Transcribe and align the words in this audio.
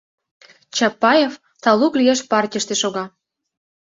Чапаев 0.75 1.33
талук 1.63 1.93
лиеш 1.99 2.19
партийыште 2.31 2.75
шога. 2.81 3.05